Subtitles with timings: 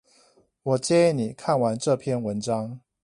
[0.63, 2.79] 我建議你看完這篇文章